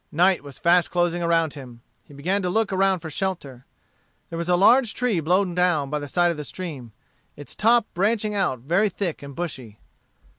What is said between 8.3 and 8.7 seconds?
out